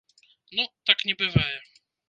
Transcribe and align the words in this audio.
Ну 0.59 0.65
так 0.91 1.05
не 1.11 1.17
бывае. 1.21 1.55